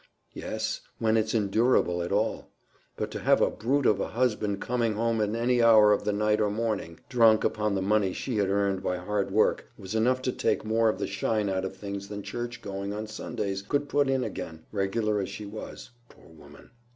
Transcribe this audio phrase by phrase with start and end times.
[0.33, 2.49] "Yes, when it's endurable at all.
[2.97, 6.11] But to have a brute of a husband coming home at any hour of the
[6.11, 10.23] night or morning, drunk upon the money she had earned by hard work, was enough
[10.23, 13.87] to take more of the shine out of things than church going on Sundays could
[13.89, 16.71] put in again, regular as she was, poor woman!